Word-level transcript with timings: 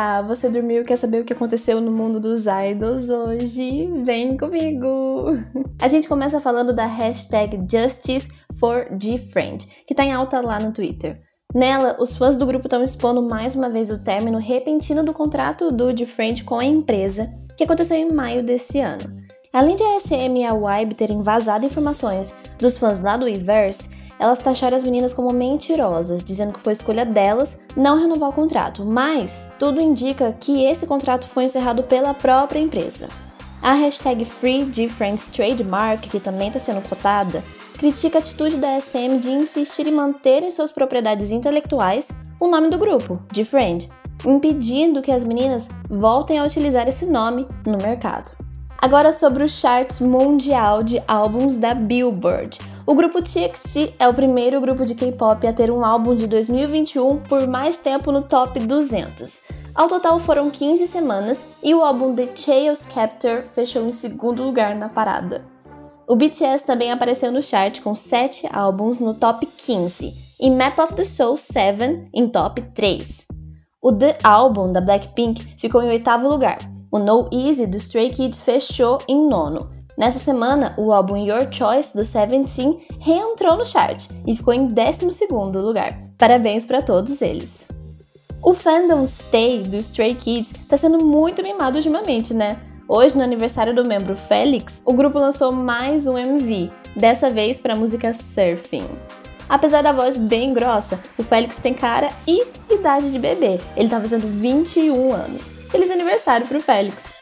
dia! 0.00 0.22
Você 0.22 0.48
dormiu? 0.48 0.84
Quer 0.84 0.96
saber 0.96 1.20
o 1.20 1.24
que 1.24 1.32
aconteceu 1.32 1.80
no 1.80 1.90
mundo 1.90 2.18
dos 2.18 2.46
idols 2.46 3.10
hoje? 3.10 3.88
Vem 4.02 4.36
comigo! 4.36 4.86
A 5.80 5.88
gente 5.88 6.08
começa 6.08 6.40
falando 6.40 6.72
da 6.72 6.86
hashtag 6.86 7.60
Justice 7.70 8.28
for 8.58 8.86
GFriend, 8.92 9.66
que 9.86 9.94
tá 9.94 10.04
em 10.04 10.12
alta 10.12 10.40
lá 10.40 10.58
no 10.58 10.72
Twitter. 10.72 11.20
Nela, 11.54 11.96
os 11.98 12.14
fãs 12.14 12.36
do 12.36 12.46
grupo 12.46 12.66
estão 12.66 12.82
expondo 12.82 13.22
mais 13.22 13.54
uma 13.54 13.68
vez 13.68 13.90
o 13.90 13.98
término 13.98 14.38
repentino 14.38 15.02
do 15.02 15.12
contrato 15.12 15.70
do 15.70 15.92
GFriend 15.92 16.44
com 16.44 16.58
a 16.58 16.64
empresa, 16.64 17.30
que 17.56 17.64
aconteceu 17.64 17.96
em 17.96 18.12
maio 18.12 18.42
desse 18.42 18.78
ano. 18.78 19.20
Além 19.52 19.74
de 19.74 19.82
a 19.82 19.98
SM 19.98 20.38
e 20.38 20.44
a 20.44 20.54
Wybe 20.54 20.94
terem 20.94 21.22
vazado 21.22 21.66
informações 21.66 22.32
dos 22.56 22.76
fãs 22.76 23.00
lá 23.00 23.16
do 23.16 23.24
Weverse, 23.24 23.88
elas 24.20 24.38
taxaram 24.38 24.76
as 24.76 24.84
meninas 24.84 25.14
como 25.14 25.32
mentirosas, 25.32 26.22
dizendo 26.22 26.52
que 26.52 26.60
foi 26.60 26.74
escolha 26.74 27.06
delas 27.06 27.58
não 27.74 27.98
renovar 27.98 28.28
o 28.28 28.34
contrato, 28.34 28.84
mas 28.84 29.50
tudo 29.58 29.80
indica 29.80 30.36
que 30.38 30.62
esse 30.62 30.86
contrato 30.86 31.26
foi 31.26 31.44
encerrado 31.44 31.82
pela 31.84 32.12
própria 32.12 32.60
empresa. 32.60 33.08
A 33.62 33.72
hashtag 33.72 34.26
FreeGFriends 34.26 35.30
Trademark, 35.32 36.08
que 36.10 36.20
também 36.20 36.48
está 36.48 36.58
sendo 36.58 36.86
cotada, 36.86 37.42
critica 37.78 38.18
a 38.18 38.20
atitude 38.20 38.58
da 38.58 38.78
SM 38.78 39.18
de 39.20 39.30
insistir 39.30 39.86
em 39.86 39.92
manter 39.92 40.42
em 40.42 40.50
suas 40.50 40.70
propriedades 40.70 41.30
intelectuais 41.30 42.10
o 42.38 42.46
nome 42.46 42.68
do 42.68 42.78
grupo, 42.78 43.18
GFriend, 43.32 43.88
impedindo 44.26 45.00
que 45.00 45.12
as 45.12 45.24
meninas 45.24 45.68
voltem 45.88 46.38
a 46.38 46.44
utilizar 46.44 46.86
esse 46.86 47.06
nome 47.06 47.46
no 47.66 47.78
mercado. 47.78 48.32
Agora 48.82 49.12
sobre 49.12 49.44
o 49.44 49.48
chart 49.48 50.00
mundial 50.00 50.82
de 50.82 51.02
álbuns 51.06 51.58
da 51.58 51.74
Billboard. 51.74 52.58
O 52.86 52.94
grupo 52.94 53.20
TXT 53.20 53.92
é 53.98 54.08
o 54.08 54.14
primeiro 54.14 54.58
grupo 54.58 54.86
de 54.86 54.94
K-pop 54.94 55.46
a 55.46 55.52
ter 55.52 55.70
um 55.70 55.84
álbum 55.84 56.14
de 56.14 56.26
2021 56.26 57.18
por 57.18 57.46
mais 57.46 57.76
tempo 57.76 58.10
no 58.10 58.22
top 58.22 58.58
200. 58.58 59.42
Ao 59.74 59.86
total 59.86 60.18
foram 60.18 60.50
15 60.50 60.86
semanas 60.88 61.44
e 61.62 61.74
o 61.74 61.82
álbum 61.82 62.14
The 62.14 62.30
Chaos 62.34 62.86
Captor 62.86 63.42
fechou 63.52 63.86
em 63.86 63.92
segundo 63.92 64.42
lugar 64.42 64.74
na 64.74 64.88
parada. 64.88 65.44
O 66.08 66.16
BTS 66.16 66.64
também 66.64 66.90
apareceu 66.90 67.30
no 67.30 67.42
chart 67.42 67.82
com 67.82 67.94
7 67.94 68.48
álbuns 68.50 68.98
no 68.98 69.12
top 69.12 69.44
15 69.44 70.10
e 70.40 70.50
Map 70.50 70.78
of 70.78 70.94
the 70.94 71.04
Soul 71.04 71.36
7 71.36 72.08
em 72.14 72.26
top 72.26 72.62
3. 72.74 73.26
O 73.82 73.92
The 73.92 74.16
Album 74.24 74.72
da 74.72 74.80
Blackpink 74.80 75.56
ficou 75.58 75.82
em 75.82 75.90
oitavo 75.90 76.26
lugar. 76.26 76.58
O 76.90 76.98
No 76.98 77.28
Easy 77.32 77.66
do 77.66 77.76
Stray 77.76 78.10
Kids 78.10 78.42
fechou 78.42 78.98
em 79.08 79.28
nono 79.28 79.80
Nessa 80.00 80.18
semana, 80.18 80.72
o 80.78 80.94
álbum 80.94 81.14
Your 81.14 81.46
Choice 81.50 81.94
do 81.94 82.02
Seventeen 82.02 82.80
reentrou 82.98 83.58
no 83.58 83.66
chart 83.66 84.08
e 84.26 84.34
ficou 84.34 84.54
em 84.54 84.66
12 84.66 85.26
lugar. 85.56 86.00
Parabéns 86.16 86.64
para 86.64 86.80
todos 86.80 87.20
eles. 87.20 87.68
O 88.42 88.54
fandom 88.54 89.06
Stay 89.06 89.62
do 89.62 89.76
Stray 89.76 90.14
Kids 90.14 90.52
está 90.52 90.78
sendo 90.78 91.04
muito 91.04 91.42
mimado 91.42 91.76
ultimamente, 91.76 92.32
né? 92.32 92.58
Hoje, 92.88 93.14
no 93.14 93.22
aniversário 93.22 93.74
do 93.74 93.86
membro 93.86 94.16
Félix, 94.16 94.82
o 94.86 94.94
grupo 94.94 95.18
lançou 95.18 95.52
mais 95.52 96.06
um 96.06 96.16
MV, 96.16 96.70
dessa 96.96 97.28
vez 97.28 97.60
para 97.60 97.74
a 97.74 97.78
música 97.78 98.14
Surfing. 98.14 98.88
Apesar 99.50 99.82
da 99.82 99.92
voz 99.92 100.16
bem 100.16 100.54
grossa, 100.54 100.98
o 101.18 101.22
Félix 101.22 101.58
tem 101.58 101.74
cara 101.74 102.08
e 102.26 102.46
idade 102.70 103.12
de 103.12 103.18
bebê. 103.18 103.60
Ele 103.76 103.90
tá 103.90 104.00
fazendo 104.00 104.26
21 104.26 105.12
anos. 105.12 105.50
Feliz 105.68 105.90
aniversário 105.90 106.46
pro 106.46 106.60
Félix! 106.60 107.20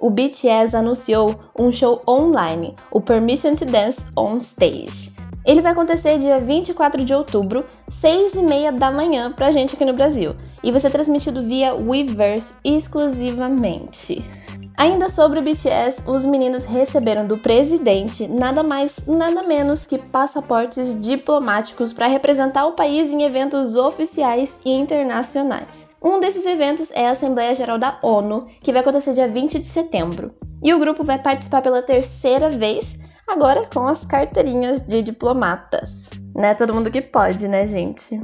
o 0.00 0.10
BTS 0.10 0.76
anunciou 0.76 1.34
um 1.58 1.72
show 1.72 2.00
online, 2.08 2.74
o 2.92 3.00
Permission 3.00 3.56
to 3.56 3.64
Dance 3.64 4.04
on 4.16 4.36
Stage. 4.36 5.12
Ele 5.44 5.60
vai 5.60 5.72
acontecer 5.72 6.18
dia 6.18 6.38
24 6.38 7.04
de 7.04 7.12
outubro, 7.14 7.64
6 7.88 8.34
e 8.34 8.42
meia 8.42 8.70
da 8.70 8.92
manhã 8.92 9.32
pra 9.32 9.50
gente 9.50 9.74
aqui 9.74 9.84
no 9.84 9.94
Brasil, 9.94 10.36
e 10.62 10.70
vai 10.70 10.80
ser 10.80 10.90
transmitido 10.90 11.42
via 11.42 11.74
Weverse 11.74 12.54
exclusivamente. 12.62 14.22
Ainda 14.78 15.08
sobre 15.08 15.40
o 15.40 15.42
BTS, 15.42 16.04
os 16.06 16.24
meninos 16.24 16.64
receberam 16.64 17.26
do 17.26 17.36
presidente 17.36 18.28
nada 18.28 18.62
mais, 18.62 19.08
nada 19.08 19.42
menos 19.42 19.84
que 19.84 19.98
passaportes 19.98 21.00
diplomáticos 21.00 21.92
para 21.92 22.06
representar 22.06 22.64
o 22.64 22.74
país 22.74 23.10
em 23.10 23.24
eventos 23.24 23.74
oficiais 23.74 24.56
e 24.64 24.70
internacionais. 24.70 25.88
Um 26.00 26.20
desses 26.20 26.46
eventos 26.46 26.92
é 26.92 27.08
a 27.08 27.10
Assembleia 27.10 27.56
Geral 27.56 27.76
da 27.76 27.98
ONU, 28.00 28.46
que 28.62 28.70
vai 28.70 28.80
acontecer 28.80 29.14
dia 29.14 29.26
20 29.26 29.58
de 29.58 29.66
setembro. 29.66 30.32
E 30.62 30.72
o 30.72 30.78
grupo 30.78 31.02
vai 31.02 31.18
participar 31.18 31.60
pela 31.60 31.82
terceira 31.82 32.48
vez, 32.48 32.96
agora 33.26 33.66
com 33.66 33.84
as 33.84 34.04
carteirinhas 34.04 34.80
de 34.80 35.02
diplomatas. 35.02 36.08
Né? 36.32 36.54
Todo 36.54 36.72
mundo 36.72 36.88
que 36.88 37.02
pode, 37.02 37.48
né, 37.48 37.66
gente? 37.66 38.20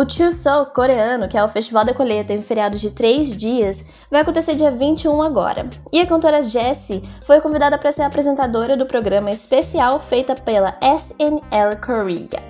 O 0.00 0.08
Chuseok 0.08 0.72
coreano, 0.72 1.26
que 1.26 1.36
é 1.36 1.42
o 1.42 1.48
Festival 1.48 1.84
da 1.84 1.92
Colheita 1.92 2.32
em 2.32 2.40
feriado 2.40 2.76
de 2.78 2.88
três 2.88 3.36
dias, 3.36 3.84
vai 4.08 4.20
acontecer 4.20 4.54
dia 4.54 4.70
21 4.70 5.20
agora. 5.20 5.68
E 5.92 6.00
a 6.00 6.06
cantora 6.06 6.40
Jessie 6.40 7.02
foi 7.24 7.40
convidada 7.40 7.76
para 7.76 7.90
ser 7.90 8.02
apresentadora 8.02 8.76
do 8.76 8.86
programa 8.86 9.32
especial 9.32 9.98
feita 9.98 10.36
pela 10.36 10.78
SNL 10.80 11.84
Korea. 11.84 12.40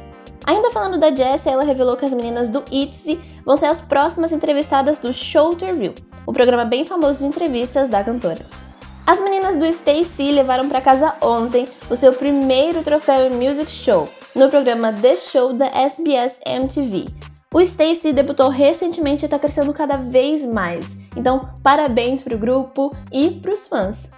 Ainda 0.45 0.71
falando 0.71 0.99
da 0.99 1.11
Jessie, 1.11 1.51
ela 1.51 1.65
revelou 1.65 1.97
que 1.97 2.05
as 2.05 2.13
meninas 2.13 2.51
do 2.51 2.63
ITZY 2.71 3.19
vão 3.47 3.57
ser 3.57 3.65
as 3.65 3.81
próximas 3.81 4.31
entrevistadas 4.31 4.99
do 4.99 5.11
Show 5.15 5.55
Interview, 5.55 5.95
o 6.27 6.35
programa 6.35 6.67
bem 6.67 6.85
famoso 6.85 7.21
de 7.21 7.25
entrevistas 7.25 7.89
da 7.89 8.05
cantora. 8.05 8.45
As 9.07 9.23
meninas 9.23 9.57
do 9.57 9.65
Stay 9.73 10.05
levaram 10.33 10.69
para 10.69 10.83
casa 10.83 11.15
ontem 11.23 11.67
o 11.89 11.97
seu 11.97 12.13
primeiro 12.13 12.83
troféu 12.83 13.27
em 13.27 13.31
Music 13.31 13.71
Show, 13.71 14.07
no 14.37 14.51
programa 14.51 14.93
The 14.93 15.17
Show 15.17 15.55
da 15.55 15.65
SBS 15.65 16.39
MTV, 16.45 17.07
o 17.53 17.61
Stacy 17.63 18.13
debutou 18.13 18.49
recentemente 18.49 19.25
e 19.25 19.27
está 19.27 19.39
crescendo 19.39 19.73
cada 19.73 19.97
vez 19.97 20.45
mais, 20.45 20.99
então 21.17 21.49
parabéns 21.63 22.23
para 22.23 22.37
o 22.37 22.39
grupo 22.39 22.95
e 23.11 23.31
para 23.31 23.55
os 23.55 23.67
fãs. 23.67 24.11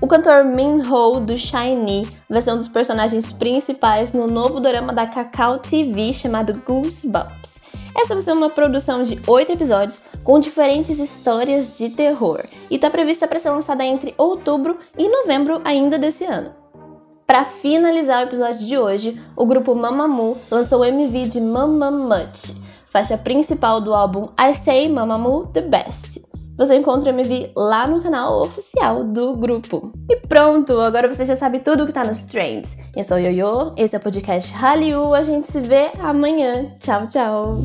O 0.00 0.06
cantor 0.06 0.44
Min 0.44 0.80
Ho 0.88 1.20
do 1.20 1.36
Shiny 1.36 2.08
vai 2.28 2.40
ser 2.40 2.52
um 2.52 2.56
dos 2.56 2.68
personagens 2.68 3.32
principais 3.32 4.12
no 4.12 4.26
novo 4.26 4.60
drama 4.60 4.92
da 4.92 5.06
Kakao 5.06 5.58
TV 5.58 6.12
chamado 6.14 6.62
Goosebumps. 6.64 7.60
Essa 7.94 8.14
vai 8.14 8.22
ser 8.22 8.32
uma 8.32 8.48
produção 8.48 9.02
de 9.02 9.20
oito 9.26 9.52
episódios 9.52 10.00
com 10.22 10.38
diferentes 10.38 10.98
histórias 10.98 11.76
de 11.76 11.90
terror 11.90 12.44
e 12.70 12.76
está 12.76 12.88
prevista 12.88 13.26
para 13.26 13.38
ser 13.38 13.50
lançada 13.50 13.84
entre 13.84 14.14
outubro 14.16 14.78
e 14.96 15.08
novembro 15.08 15.60
ainda 15.64 15.98
desse 15.98 16.24
ano. 16.24 16.54
Para 17.30 17.44
finalizar 17.44 18.18
o 18.18 18.28
episódio 18.28 18.66
de 18.66 18.76
hoje, 18.76 19.22
o 19.36 19.46
grupo 19.46 19.72
Mamamoo 19.72 20.36
lançou 20.50 20.80
o 20.80 20.84
MV 20.84 21.28
de 21.28 21.40
Mamamut, 21.40 22.60
faixa 22.88 23.16
principal 23.16 23.80
do 23.80 23.94
álbum 23.94 24.30
I 24.36 24.52
Say 24.52 24.88
Mamamoo 24.88 25.46
The 25.46 25.60
Best. 25.60 26.26
Você 26.56 26.74
encontra 26.74 27.12
o 27.12 27.14
MV 27.14 27.52
lá 27.56 27.86
no 27.86 28.02
canal 28.02 28.42
oficial 28.42 29.04
do 29.04 29.36
grupo. 29.36 29.92
E 30.10 30.16
pronto, 30.16 30.80
agora 30.80 31.06
você 31.06 31.24
já 31.24 31.36
sabe 31.36 31.60
tudo 31.60 31.86
que 31.86 31.92
tá 31.92 32.02
nos 32.02 32.24
trends. 32.24 32.76
Eu 32.96 33.04
sou 33.04 33.16
o 33.16 33.20
Yoyo, 33.20 33.74
esse 33.76 33.94
é 33.94 33.98
o 34.00 34.02
podcast 34.02 34.52
Hallyu, 34.52 35.14
a 35.14 35.22
gente 35.22 35.46
se 35.46 35.60
vê 35.60 35.92
amanhã. 36.00 36.72
Tchau, 36.80 37.06
tchau! 37.06 37.58